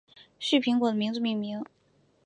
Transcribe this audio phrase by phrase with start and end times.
[0.39, 1.63] 旭苹果的名字命名。